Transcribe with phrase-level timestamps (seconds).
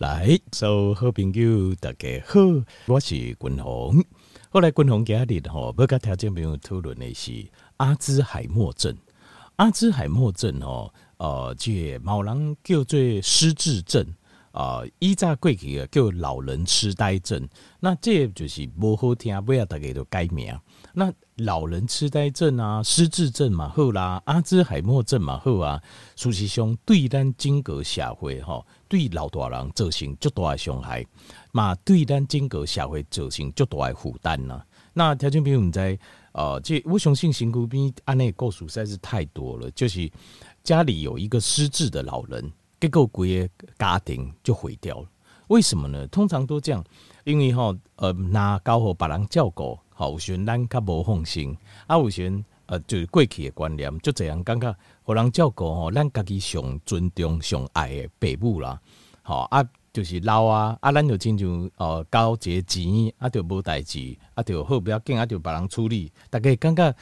[0.00, 2.40] 来，所有好朋友大家好，
[2.86, 4.02] 我是君鸿。
[4.48, 8.96] 后来君鸿今日吼，要跟听众朋友讨论的是阿兹海默症。
[9.56, 14.02] 阿兹海默症哦，呃，这某人叫做失智症
[14.52, 17.46] 啊，以前过去啊叫老人痴呆症。
[17.78, 20.50] 那这就是不好听，不要大家都改名。
[20.92, 25.80] 那老人痴呆症啊，失智症嘛好啦，阿兹海默症嘛好啊。
[26.16, 31.06] 事实上，对咱整个社会吼，对老大人造成较大的伤害，
[31.52, 34.62] 嘛对咱整个社会造成较大的负担呐。
[34.92, 35.98] 那条件比我们在
[36.32, 40.10] 呃，这我相信身边案例故事实在是太多了，就是
[40.62, 45.08] 家里有一个失智的老人，结果规个家庭就毁掉了。
[45.46, 46.06] 为什么呢？
[46.08, 46.84] 通常都这样，
[47.24, 49.78] 因为吼呃，拿高和别人照顾。
[50.00, 51.54] 吼，有时阵咱较无放心，
[51.86, 58.80] 啊，有时阵呃，就是过去的观念，就这样感觉，互人照顾吼，咱家己上尊重、上爱的爸母啦。
[59.22, 66.10] 吼啊，就是老啊，啊，咱就亲像哦，交一个钱啊，就无代志，啊，就好不要紧，啊，就别人处理。
[66.30, 66.94] 逐个感觉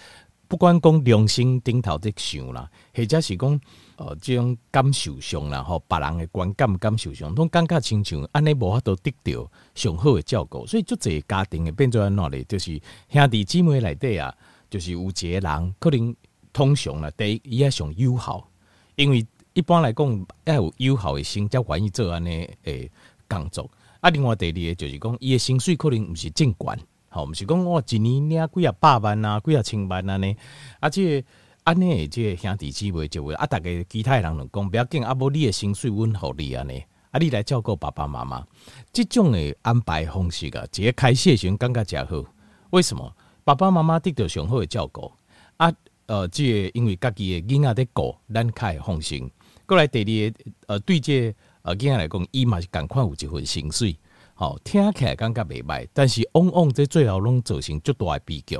[0.48, 3.60] 不管讲良心顶头在想啦，或者是讲
[3.96, 12.42] 呃，这种感受上啦，吼，别人的观感感受上，拢感觉亲像安尼无法度得到上好的照顾，所以就这家庭会变做安怎哩？
[12.44, 14.34] 就是兄弟姊妹内底啊，
[14.70, 16.16] 就是有一个人可能
[16.52, 18.48] 通常啦，第一伊也上友好，
[18.96, 22.90] 因为一般来讲要有友好的心，才愿意做安尼诶
[23.28, 23.70] 工作。
[24.00, 30.36] 啊，另外第二个就是讲伊的薪水可能毋是正管，吼，毋是讲我一年领几啊百万啊，几啊千万安尼，
[30.80, 31.24] 啊，这
[31.64, 36.84] 安尼这兄弟姊妹就会啊，大家其他人拢讲不要紧，啊，无你的薪水阮互你安尼。
[37.10, 37.18] 啊！
[37.18, 38.46] 你来照顾爸爸妈妈，
[38.92, 42.22] 这种的安排方式啊，一个开谢时阵感觉真好。
[42.68, 43.10] 为什么？
[43.44, 45.10] 爸爸妈妈得到上好的照顾
[45.56, 45.72] 啊？
[46.04, 49.30] 呃，这个、因为家己的囡仔在顾，咱较会放心。
[49.64, 53.98] 过来第二个，呃，对这个、呃囡仔来讲，伊嘛是赶快有一份薪水，
[54.40, 55.88] 好、哦、听起来感觉袂歹。
[55.92, 58.56] 但是往往在最后拢造成足大的悲剧。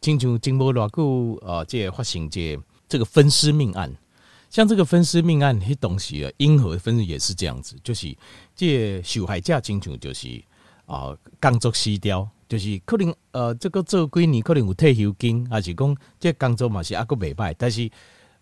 [0.00, 3.94] 亲像前无偌久，呃，这个、发生这个、这个分尸命案。
[4.48, 8.16] 像这个分尸命案，迄东西啊，因何分也是这样子，就是
[8.56, 10.42] 这受害者亲像就是
[10.86, 17.90] 啊，工作辞掉，就是可能呃，这个做几年可能有退休金，还是讲这工作嘛是还阁袂歹，但是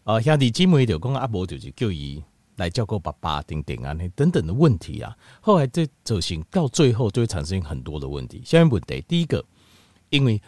[0.04, 2.22] 呃兄弟姊妹就讲啊，无就是叫伊
[2.56, 8.42] 来照顾爸爸等等啊，那等等的问题啊，后来这走行到最后就会产生很多的问题。
[8.44, 9.44] 下面问题，第一个，
[10.10, 10.40] 因为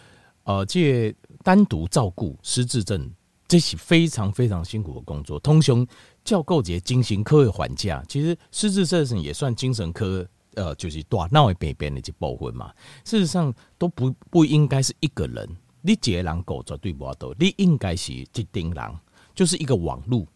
[0.45, 3.11] 呃，这单独照顾失智症。
[3.51, 5.41] 这是非常非常辛苦的工作。
[5.41, 5.87] 通常
[6.23, 12.71] 照顾这精神科的患者，其实失智症也算精神科，呃，就是大脑的病变的一部分嘛。
[13.07, 15.49] 事实上都不不应该是一个人，
[15.81, 18.97] 你一个人顾绝对无多，你应该是一群人，
[19.35, 20.27] 就是一个网络。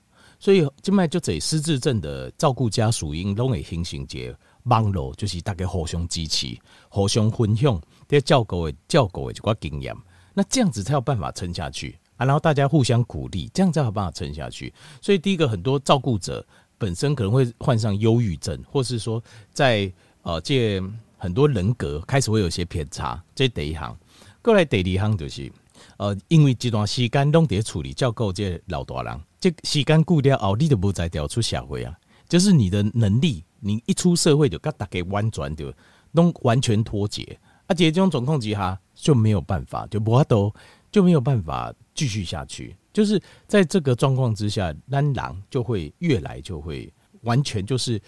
[0.43, 6.59] 所以这卖就这失智症的照顾家属应拢会形成一个网络，就是大家互相支持、
[6.89, 9.95] 互相分享这照顾的照顾的一个经验，
[10.35, 12.27] 那这样子才有办法撑下去啊。
[12.27, 14.75] 然后大家互相鼓励，这样才有办法撑下去。
[15.01, 16.45] 所以第一个，很多照顾者
[16.77, 19.23] 本身可能会患上忧郁症，或是说
[19.53, 19.93] 在
[20.23, 20.83] 呃这
[21.19, 23.23] 很多人格开始会有些偏差。
[23.33, 23.97] 这第一行，
[24.43, 25.53] 过来第二行就是
[25.97, 31.95] 呃，因为这段时间都得处理照顾这老大人，这时间过了后，你就不再调出社会啊，
[32.29, 35.73] 就是你的能力，你一出社会就跟大家完全就
[36.13, 40.55] 拢完全脱节，而且这种状况之下就没有办法，就不都
[40.91, 41.73] 就没有办法。
[41.95, 46.91] 继续下去，就是在这个状况之下，咱人就会越来就会
[47.21, 48.01] 完全就是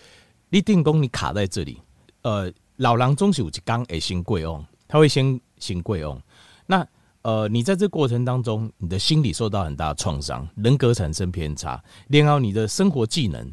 [0.48, 1.78] 你定功，你卡在这里。
[2.22, 6.18] 呃，老人总是有一天会先过往，他会先先过往。
[6.64, 6.78] 那
[7.24, 13.50] 呃，你在这过程当中，你的心理受到很大的创伤，人格产生偏差，然后你的生活技能，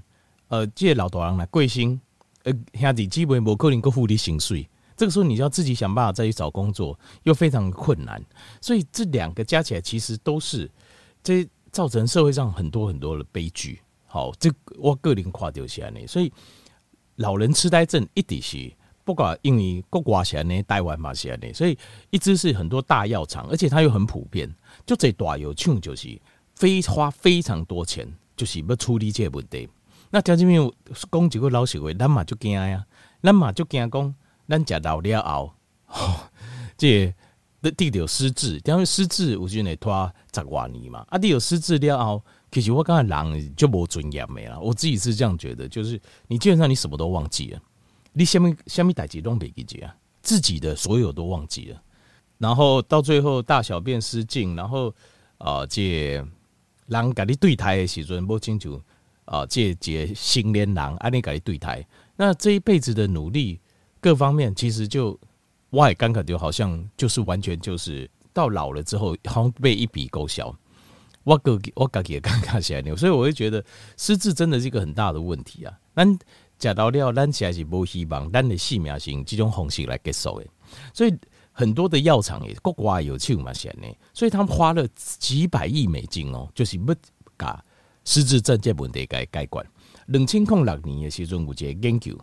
[0.49, 1.99] 呃，借老大人来贵心，
[2.43, 4.69] 呃，兄弟基本无可能够付你薪水。
[4.97, 8.21] 这个时候，你就要自己想办法再去找工作，又非常困难，
[8.59, 10.69] 所以这两个加起来，其实都是
[11.23, 13.79] 这造成社会上很多很多的悲剧。
[14.05, 16.29] 好，这我个人夸掉起来呢，所以
[17.15, 18.69] 老人痴呆症一定是
[19.03, 21.77] 不管因为国外起来呢，台湾嘛起来呢，所以
[22.09, 24.53] 一直是很多大药厂，而且它又很普遍，
[24.85, 26.19] 就这大药厂就是
[26.55, 29.69] 非花非常多钱，就是要处理这个问题。
[30.09, 30.73] 那条件没有
[31.11, 32.85] 讲几个老实话，咱嘛就惊呀，
[33.21, 34.15] 咱嘛就惊讲。
[34.49, 35.23] 咱食老了
[35.85, 36.13] 后，
[36.77, 37.13] 这
[37.61, 41.05] 个弟弟有失智，因为失智有时会拖十外年嘛。
[41.07, 42.21] 啊，你有失智了后，
[42.51, 44.59] 其实我感觉人就无尊严没了。
[44.59, 47.61] 我自己是这样觉得，就是你基本上你什么都忘记了，
[48.13, 51.81] 你什么什么代志都没记住啊，自己的所有都忘记了，
[52.37, 54.93] 然后到最后大小便失禁，然后
[55.37, 56.23] 啊，这
[56.87, 58.81] 人跟你对台的时阵，不清楚
[59.25, 61.85] 啊，这这成年人安尼跟你对台。
[62.15, 63.59] 那这一辈子的努力，
[63.99, 65.17] 各方面其实就
[65.69, 70.53] 我也感觉就好像就是完全就是到老了之后，好像被一笔勾销。
[71.23, 73.63] 我个我自己也感觉起来，所以我会觉得
[73.95, 75.73] 失智真的是一个很大的问题啊。
[75.95, 76.19] 咱
[76.61, 80.45] 食到了，咱起来是无希望，咱的性命是用这种方式来结束的。
[80.93, 81.13] 所以
[81.51, 86.95] 很多的药厂也国外有钱嘛，现呢，所以他们花了几百亿美金哦，就是要
[87.35, 87.63] 把
[88.05, 89.65] 失智症这问题给解决。
[90.07, 92.17] 两千零六年的时候有一个研究，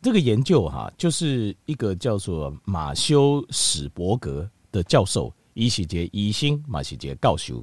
[0.00, 7.62] 这个研究哈，就是一个叫做马修史伯格的教授，伊是一个医生，嘛是一个教授，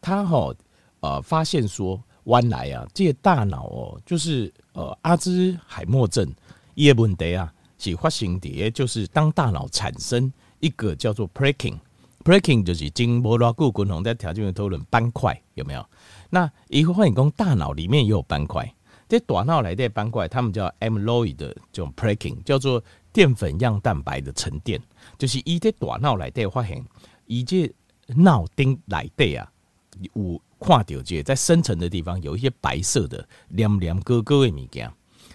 [0.00, 0.54] 他哈
[1.00, 6.32] 呃发现说，原来啊，这个大脑哦，就是呃阿兹海默症
[6.74, 15.84] 伊个问题啊，是发生的，就是当大脑产生一个叫做 plaque，plaque 就是经波拉固共同在条件的讨论斑块有没有？
[16.30, 18.72] 那以后发现讲大脑里面也有斑块。
[19.08, 22.82] 这大脑来的斑块，他们叫 amyloid 这种 plaque，叫做
[23.12, 24.80] 淀粉样蛋白的沉淀，
[25.18, 26.82] 就是伊在大脑来的发现，
[27.26, 27.70] 伊这
[28.06, 29.51] 脑顶来的啊，
[30.00, 34.90] 有看到这在深层的地方有一些白色的黏黏疙疙的物件，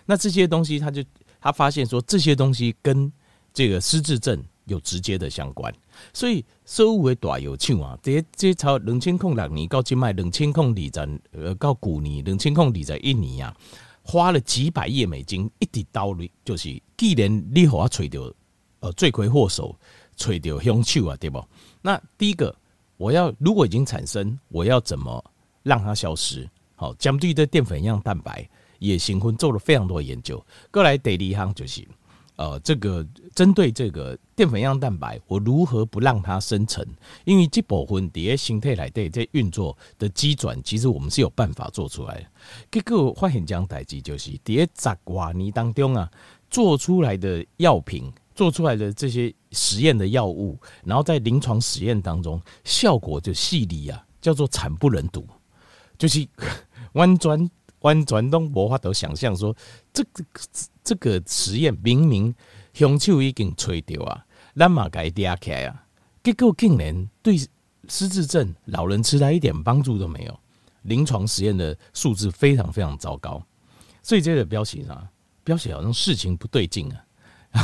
[0.05, 1.03] 那这些东西他就
[1.39, 3.11] 他发现说，这些东西跟
[3.53, 5.73] 这个失智症有直接的相关。
[6.13, 13.55] 所以，所有的大药厂啊，这这超两千零六年到今麦两千零二十呃到旧年两千零二十一年啊，
[14.03, 18.33] 花了几百亿美金一直到位，就是既然你和我找到
[18.79, 19.75] 呃罪魁祸首，
[20.15, 21.43] 找到凶手啊，对不？
[21.81, 22.55] 那第一个，
[22.97, 25.23] 我要如果已经产生，我要怎么
[25.63, 26.49] 让它消失？
[26.75, 28.47] 好，针对的淀粉样蛋白
[28.79, 30.43] 也新婚做了非常多研究。
[30.71, 31.87] 过来第二项就是。
[32.37, 33.03] 呃，这个
[33.33, 36.85] 针对这个淀粉样蛋白，我如何不让它生成？
[37.25, 42.25] 因为这部分在身体来对这运作的机转，其实我们是有办法做出来的。
[42.69, 46.11] 结果发现这样代志就是在十多年当中啊，
[46.47, 55.27] 做出来的药品，做出来的这些实验的药物，然后在临床实验当中，效果就细腻啊，叫做惨不忍睹，
[55.97, 56.25] 就是
[56.93, 57.49] 弯转。
[57.81, 59.55] 完全都无法都想象说，
[59.93, 60.23] 这个
[60.83, 62.33] 这个实验明明
[62.73, 64.25] 凶手已经吹掉啊，
[64.55, 65.85] 咱嘛该抓起来啊，
[66.23, 67.37] 结果竟然对
[67.87, 70.39] 失智症老人痴呆一点帮助都没有，
[70.81, 73.41] 临床实验的数字非常非常糟糕，
[74.01, 75.07] 所以这个标题上
[75.43, 77.05] 标题好像事情不对劲啊。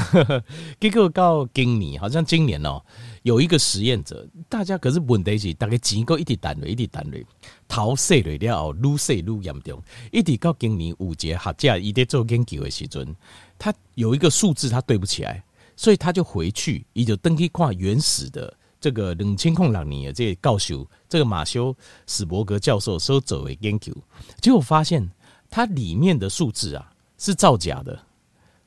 [0.79, 2.81] 结果到今年，好像今年哦、
[3.21, 7.25] 有一个实验者，大家可是问题是，大概钱够一直单位一直单位，
[7.67, 9.81] 头洗了了后，愈洗愈严重，
[10.11, 13.15] 一直到今年五节学者伊在做研究的时阵，
[13.57, 15.43] 他有一个数字他对不起来，
[15.75, 21.75] 所以他就回去，伊就登去看原始的这个两千零两年的这个教授，这个马修
[22.07, 23.93] 史伯格教授所做的研究，
[24.41, 25.09] 结果发现
[25.49, 27.99] 它里面的数字啊是造假的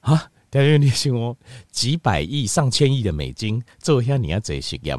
[0.01, 0.31] 啊。
[0.49, 1.37] 但是你想哦，
[1.71, 4.97] 几百亿、上千亿的美金做一下你要这实验，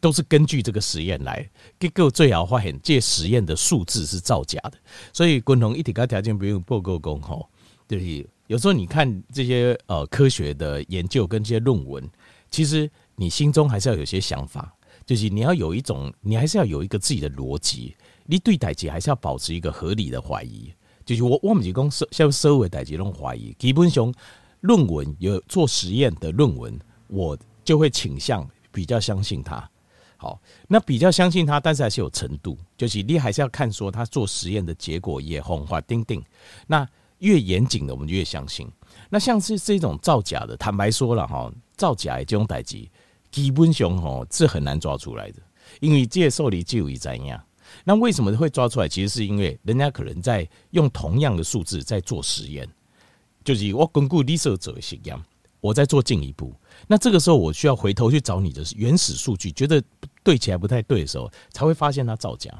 [0.00, 1.48] 都是根据这个实验来。
[1.78, 4.72] 结果最后发现，这实验的数字是造假的。
[5.12, 7.48] 所以，共同一体高条件不用报告工吼，
[7.86, 12.08] 就是有时候你看这些呃科学的研究跟这些论文，
[12.50, 14.74] 其实你心中还是要有些想法，
[15.04, 17.94] 就是你要有一种，你还是要有一个自己的逻辑，
[18.24, 20.72] 你对代志还是要保持一个合理的怀疑。
[21.04, 24.12] 就是我我们是讲社像社会代志那种怀疑，基本上。
[24.60, 29.68] 论文有做实验的论文，我就会倾向比较相信他。
[30.16, 36.20] 好，那比较相信他，但是还是有程度，就是你还是要看说他做实验的结果也红花钉钉。
[36.66, 36.84] 那
[37.18, 38.68] 越严谨的，我们就越相信。
[39.08, 42.90] 那像是这种造假的，坦白说了哈，造假的这种代级，
[43.30, 45.40] 基本上哈是很难抓出来的，
[45.80, 47.40] 因为接受你就已怎样。
[47.84, 48.88] 那为什么会抓出来？
[48.88, 52.68] 其实是因为人家可能在用同样的数字在做实验。
[53.48, 55.18] 就是我根据历史者的实验，
[55.62, 56.54] 我在做进一步。
[56.86, 59.82] 那这个时候，我需要回头去找你的原始数据，觉得
[60.22, 62.52] 对起来不太对的时候，才会发现它造假。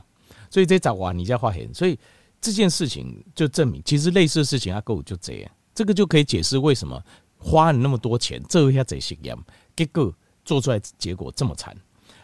[0.48, 1.98] 所以这找哇，你在发现，所以
[2.40, 5.50] 这件事情就证明，其实类似的事情啊，够就这样。
[5.74, 6.98] 这个就可以解释为什么
[7.36, 9.36] 花了那么多钱做一下这实验，
[9.76, 10.10] 结果
[10.42, 11.76] 做出来结果这么惨。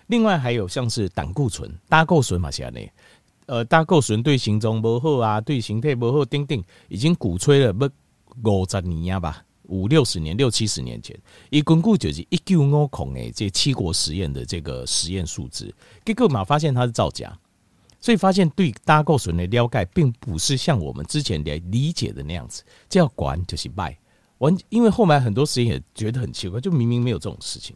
[0.06, 2.92] 另外还有像是胆固醇、胆固醇嘛，现在，
[3.44, 7.86] 呃，胆固醇对心脏不好啊，对形态不好，等等已经鼓吹了不。
[8.42, 11.18] 五十年吧，五六十年、六七十年前，
[11.50, 15.72] 一根据就是一九五孔诶，这七国实验的这个实验数字，
[16.04, 17.38] 结果嘛发现它是造假，
[18.00, 23.96] 所以发现对胆固醇的了解并不是像我们之前的理解的那样子，这要管就是败
[24.38, 27.74] 完，因为后来很多实验也觉得很奇怪，就明明没有这种事情。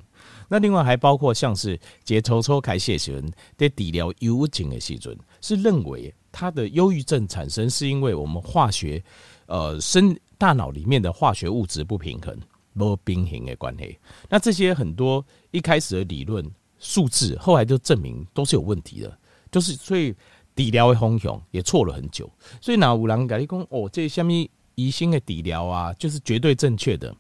[0.49, 3.23] 那另外还包括像是解抽抽开谢旋
[3.57, 9.03] 在治疗忧郁症的时阵，是认为他的忧郁症产生是因为我们化学
[9.49, 10.17] 呃生。
[10.41, 12.41] 大脑里面的化学物质不平衡，
[12.73, 13.99] 没平衡的关系。
[14.29, 19.19] 那这些很多一开始的理论数字，后来就证明都是有问题的，
[19.51, 20.15] 就是所以
[20.55, 22.31] 底疗的方向也错了很久。
[22.61, 24.33] 所以那有人跟你讲哦，这什么
[24.77, 27.13] 疑心的底疗啊，就是绝对正确的。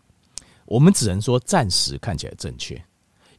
[0.64, 2.80] 我们只能说暂时看起来正确，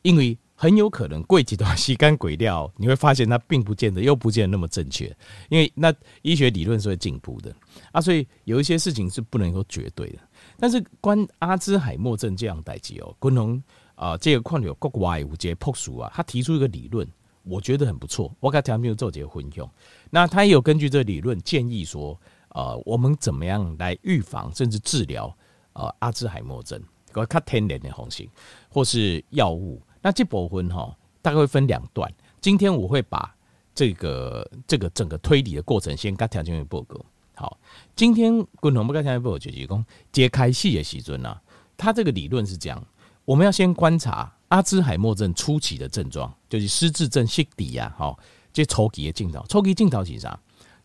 [0.01, 5.05] 因为很有可能过几段吸干鬼料，你会发现它并不见得又不见得那么正确，
[5.47, 7.55] 因为那医学理论是会进步的
[7.93, 10.19] 啊，所以有一些事情是不能够绝对的。
[10.59, 13.63] 但是关阿兹海默症这样代际哦，昆龙
[13.95, 17.07] 啊，这个矿有国外五节朴素啊，他提出一个理论，
[17.43, 19.71] 我觉得很不错，我给他没有做结婚用。
[20.09, 25.33] 那他也有根据这个理论建议说，呃，我们怎么样来预防甚至治疗
[25.71, 26.83] 呃阿兹海默症？
[27.13, 28.27] 个较天然的方式，
[28.69, 32.11] 或是药物，那这部分哈，大概会分两段。
[32.41, 33.35] 今天我会把
[33.75, 37.03] 这个这个整个推理的过程先跟条件报告。
[37.35, 37.57] 好，
[37.95, 41.41] 今天共同不跟条件报告就是讲揭开戏的时阵啊，
[41.77, 42.85] 他这个理论是这样：
[43.25, 48.19] 我们要先观察阿兹海默症初期的症状，就是失智症识底啊，好，
[48.51, 50.39] 这初期的镜头，初期镜头是啥？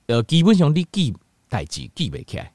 [0.06, 1.14] 呃，基本上你记
[1.48, 2.52] 代志记不起来，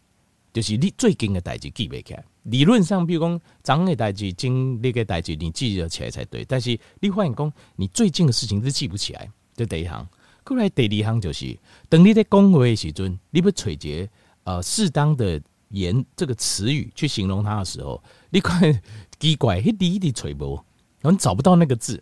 [0.53, 2.23] 就是你最近的代志记不起来。
[2.50, 6.44] 理论上，比如讲，长的代志、经历的代志，你记得起来才对。
[6.46, 9.29] 但是你发现讲，你最近的事情是记不起来。
[9.56, 10.08] 这第一行，
[10.44, 11.58] 过来第二行就是，
[11.89, 14.08] 等你在讲话的时阵，你不采擷
[14.46, 18.82] 呃适当的言这个词语去形容它的时候，你看
[19.20, 20.63] 奇怪，一滴一滴吹波，
[21.01, 22.01] 然后找不到那个字。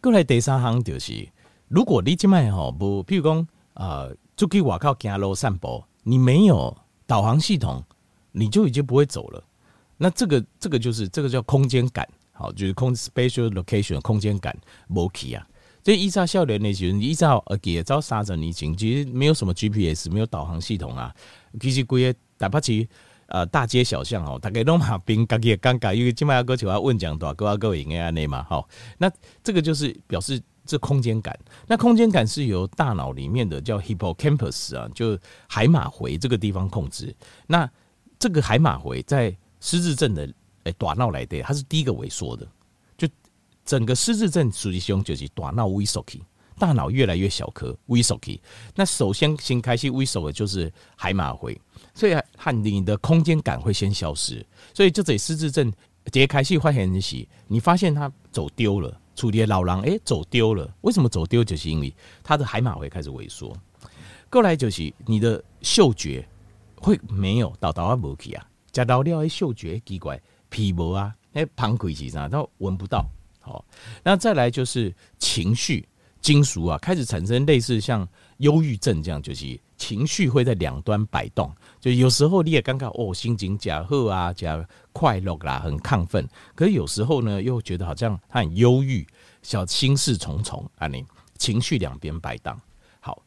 [0.00, 1.28] 过来第三行就是，
[1.68, 6.76] 如果你今麦吼不，譬如讲呃，出去外口走路散步，你没有
[7.06, 7.84] 导航系统，
[8.32, 9.44] 你就已经不会走了。
[10.02, 14.52] 那这个这个就是这个叫空间感，好，就是空 spatial location 空间感
[14.88, 15.46] 没去啊。
[15.80, 21.14] 这依照少年的时候，依照呃，也照三十年前，其实没有什么 GPS，没有导航系统啊。
[21.60, 22.88] 其实规个台北市
[23.26, 28.68] 呃大街小巷哦，大概拢嘛边家己也尴尬，因为今麦要过去要问讲多，各啊各位应该安内嘛，好。
[28.98, 29.08] 那
[29.44, 31.38] 这个就是表示这空间感。
[31.68, 35.16] 那空间感是由大脑里面的叫 hippocampus 啊，就
[35.48, 37.14] 海马回这个地方控制。
[37.46, 37.70] 那
[38.18, 40.28] 这个海马回在失智症的
[40.64, 42.46] 诶，大脑来的，它是第一个萎缩的。
[42.98, 43.08] 就
[43.64, 46.04] 整个失智症属于凶就是大脑萎缩，
[46.58, 48.18] 大脑越来越小颗，萎缩。
[48.74, 51.58] 那首先先开始萎缩的就是海马回，
[51.94, 54.44] 所以和你的空间感会先消失。
[54.74, 55.72] 所以这在失智症
[56.10, 60.68] 揭开始发现的是，你发现他走丢了，处理老狼诶，走丢了。
[60.80, 61.44] 为什么走丢？
[61.44, 63.56] 就是因为他的海马回开始萎缩。
[64.28, 66.26] 过来就是你的嗅觉
[66.76, 68.44] 会没有到到啊无去啊。
[68.72, 73.06] 加到料，嗅觉奇怪，皮膜啊，哎，旁亏其实都闻不到。
[73.40, 73.64] 好，
[74.02, 75.86] 那再来就是情绪、
[76.20, 81.52] 金属啊，开始产生类似像忧郁症这样，就是情绪会在两端摆动。
[81.80, 86.26] 就有时候你也尴尬哦，心情假贺啊，假快乐啦，很亢奋。
[86.54, 89.06] 可是有时候呢，又觉得好像他很忧郁，
[89.42, 91.04] 小心事重重啊，你
[91.36, 92.60] 情绪两边摆荡。
[93.00, 93.20] 好，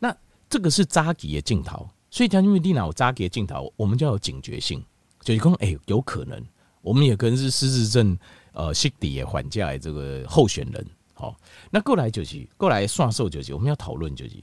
[0.00, 0.14] 那
[0.48, 4.84] 这个是早期的镜头，所以讲因为电脑早期的镜头，我们就要有警觉性。
[5.22, 6.42] 就是讲，哎，有可能，
[6.80, 8.16] 我们也可能是失智症
[8.52, 10.86] 呃，识底也缓解这个候选人。
[11.12, 11.36] 好，
[11.70, 14.36] 那过来就是过来算数就是，我们要讨论就是，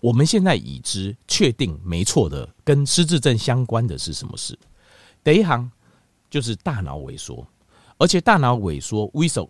[0.00, 4.58] 我们现在已知确定没错的，跟失智症相关的是什么事？
[5.22, 5.70] 第一行
[6.28, 7.46] 就是大脑萎缩，
[7.96, 9.48] 而且大脑萎缩，萎缩，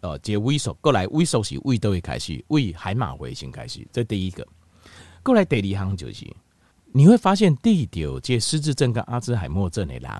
[0.00, 4.46] 呃，这萎缩过来萎缩是胃都会开始，胃海马回先开始，这第一个。
[5.22, 6.26] 过来第二行就是。
[6.92, 10.10] 你会发现，第九届失智症跟阿兹海默症的人，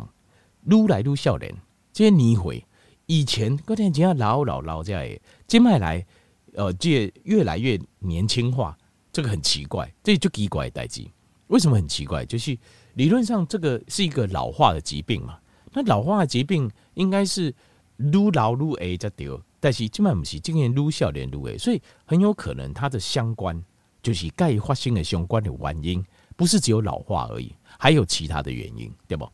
[0.65, 1.55] 撸来愈少年，
[1.93, 2.65] 这些年会
[3.07, 5.03] 以前嗰天只要老老老这样，
[5.47, 6.07] 接下来
[6.55, 8.77] 呃，这越来越年轻化，
[9.11, 11.07] 这个很奇怪，这就奇怪的代志。
[11.47, 12.27] 为什么很奇怪？
[12.27, 12.57] 就是
[12.95, 15.39] 理论上这个是一个老化的疾病嘛，
[15.73, 17.55] 那老化的疾病应该是
[17.97, 23.65] 撸老撸诶才对，但是基本不是，今年愈少年愈矮，所以很有可能它的相关
[24.03, 26.05] 就是该发生的相关的原因。
[26.39, 29.29] 不是只有老化而已，还有其他的原因，对不？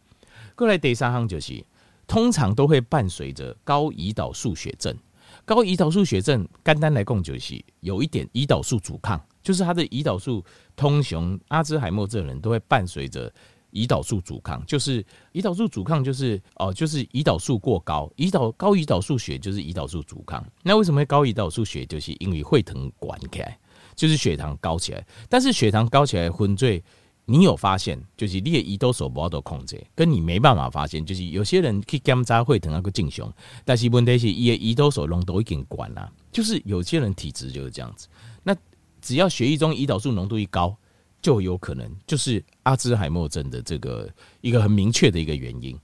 [0.56, 1.62] 过来第三行就是，
[2.06, 4.96] 通常都会伴随着高胰岛素血症。
[5.44, 10.42] 高胰岛素血症，肝单来供就是有一点胰岛素阻抗，就是他的胰岛素
[10.74, 13.30] 通雄阿兹海默症人都会伴随着
[13.72, 20.42] 胰岛素阻抗，就是胰岛素阻抗就是哦，就是胰岛素过高，胰岛高胰岛素血就是胰岛素阻抗。
[20.62, 21.84] 那为什么会高胰岛素血？
[21.84, 23.58] 就是因为会疼管开。
[23.94, 26.82] 就是血糖高起来，但是血糖高起来昏醉，
[27.24, 28.00] 你有发现？
[28.16, 31.04] 就是你的胰岛素不都控制，跟你没办法发现。
[31.04, 33.32] 就是有些人去检查会疼那个正常，
[33.64, 36.12] 但是问题是伊的胰岛素浓度已经关了。
[36.30, 38.08] 就是有些人体质就是这样子。
[38.42, 38.54] 那
[39.00, 40.76] 只要血液中胰岛素浓度一高，
[41.22, 44.10] 就有可能就是阿兹海默症的这个
[44.40, 45.78] 一个很明确的一个原因。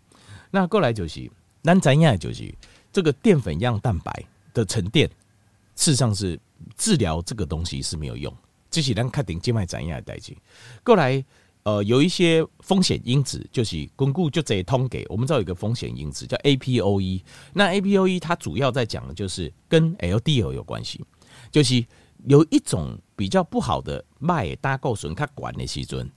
[0.50, 1.30] 那过来就是，
[1.62, 2.52] 那咱样就是
[2.92, 5.08] 这个淀粉样蛋白的沉淀，
[5.76, 6.38] 事实上是
[6.76, 8.34] 治疗这个东西是没有用。
[8.70, 10.36] 这是咱确定静脉怎样的代志。
[10.84, 11.24] 过来，
[11.64, 17.22] 呃，有一些风险因子，就是巩固就这通给我们知道有一个风险因子叫 APOE。
[17.52, 21.04] 那 APOE 它主要在讲的就是跟 LDL 有关系，
[21.50, 21.84] 就是
[22.26, 26.08] 有一种比较不好的脉搭构损它管的细菌，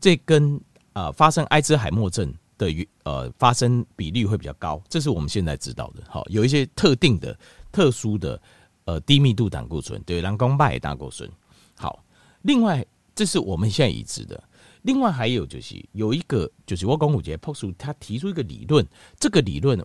[0.00, 0.60] 这跟
[0.94, 2.68] 呃发生阿兹海默症的
[3.04, 6.02] 呃发生比率会比较高，这是我们现在知道的。
[6.08, 7.38] 好，有一些特定的、
[7.70, 8.40] 特殊的
[8.84, 11.30] 呃低密度胆固醇，对，人工脉胆固醇。
[11.76, 12.04] 好，
[12.42, 14.42] 另外这是我们现在已知的。
[14.82, 18.86] 另外还有就是有一个，就是我讲五节 POX 他提出一个理论，
[19.18, 19.82] 这个理论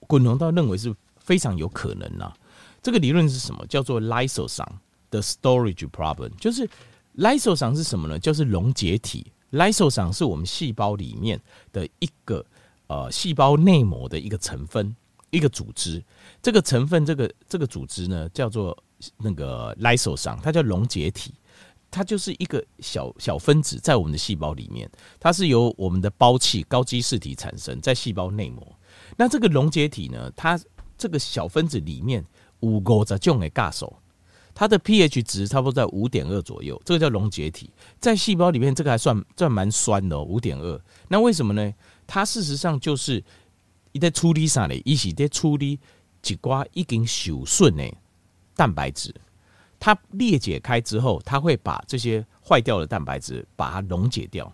[0.00, 2.32] 滚龙道认为是非常有可能呐。
[2.82, 3.64] 这个理论是什么？
[3.66, 4.78] 叫做 Lysosome
[5.10, 6.68] 的 storage problem，就是
[7.16, 8.18] Lysosome 是什么呢？
[8.18, 9.32] 就是溶解体。
[9.52, 11.40] Lysosome 是我们细胞里面
[11.72, 12.44] 的一个
[12.88, 14.94] 呃细胞内膜的一个成分，
[15.32, 16.00] 一个组织。
[16.40, 18.80] 这个成分，这个这个组织呢，叫做。
[19.16, 21.34] 那个 Lysosome 它叫溶解体，
[21.90, 28.64] 它就是一个小小分子在我们的细胞里面，它是由我们的胞器高基质体产生在细胞内膜。
[29.16, 30.56] 那这个溶解体呢，它
[30.96, 32.24] 这个小分子里面
[32.60, 33.92] 五个在种的尬手，
[34.54, 37.68] 它的 pH 值差不多在五点二左右，这个叫溶解体。
[37.98, 40.80] 在细胞里面，这个还算算蛮酸的，五点二。
[41.08, 41.74] 那为什么呢？
[42.06, 43.24] 它事实上就是
[43.92, 44.74] 伊在处理啥呢？
[44.84, 45.78] 伊是在处理
[46.24, 47.94] 一寡已经受损的。
[48.54, 49.14] 蛋白质，
[49.80, 54.52] 它裂解开之后，它会把这些坏掉的蛋白质把它溶解掉，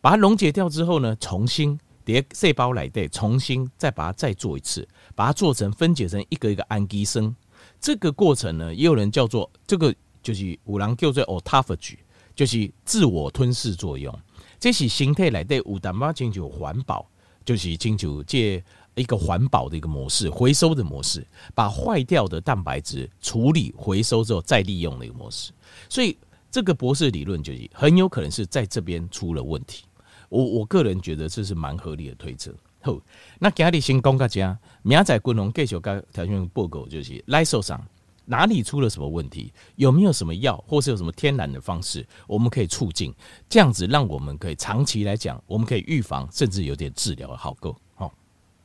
[0.00, 7.34] 把它溶解掉之后呢，重新叠细胞来对，重新再把它再做一次，把它做成分解成一个一个氨基酸。
[7.80, 11.98] 这个过程呢，也有人叫做这个就是五郎叫做 autophagy，
[12.36, 14.16] 就是自我吞噬作用。
[14.60, 17.06] 这是形态来对五蛋白进行环保，
[17.44, 18.64] 就是进行借。
[18.96, 25.50] 一个环保的一个模式，回收的模式，把坏掉的蛋白质处理回收之后再利用的一个模式。
[25.88, 26.16] 所以
[26.48, 29.84] 这个博士理论就是很有可能是在这边出了问题。
[30.28, 32.54] 我我个人觉得这是蛮合理的推测。
[32.82, 32.96] 好，
[33.40, 37.84] 那今日先讲到这，明仔滚龙继续跟条件报告，就是来受伤
[38.26, 43.14] 哪里出了什么问题，有没有什么药，或是有什么天然的方式，我们可以促进
[43.48, 47.76] 这样子，让我们可以长期来讲，我们可以预防，甚至有点治疗的好够。